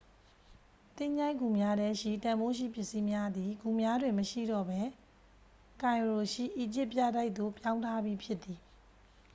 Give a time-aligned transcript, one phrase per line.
[0.97, 4.81] သင်္ချိုင်းဂူများထဲရှိ တန်ဖိုးရှိပစ္စည်းများသည် ဂူများတွင်မရှိတော့ပဲ
[5.83, 8.59] ကိုင်ရိုရှိ အီဂျစ် ပြတိုက်သို့ ပြောင်းထားပြီးဖြစ်သည်